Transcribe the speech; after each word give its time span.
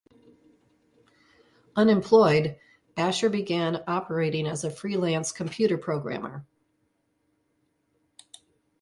Unemployed, 1.75 2.57
Asher 2.97 3.29
began 3.29 3.83
operating 3.85 4.47
as 4.47 4.63
a 4.63 4.71
freelance 4.71 5.31
computer 5.31 5.77
programmer. 5.77 6.43